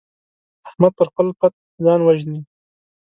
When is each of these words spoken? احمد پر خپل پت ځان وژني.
احمد 0.67 0.91
پر 0.97 1.07
خپل 1.11 1.27
پت 1.39 1.53
ځان 1.83 1.99
وژني. 2.03 2.39